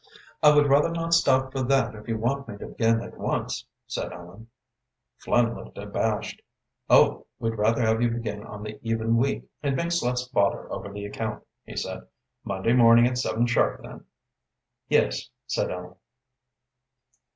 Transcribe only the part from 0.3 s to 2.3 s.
"I would rather not stop for that if you